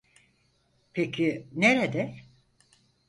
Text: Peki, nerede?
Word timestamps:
Peki, 0.93 1.47
nerede? 1.51 2.15